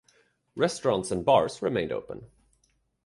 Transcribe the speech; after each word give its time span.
Restaurants 0.55 1.11
and 1.11 1.23
bars 1.23 1.61
remained 1.61 1.91
open. 1.91 2.25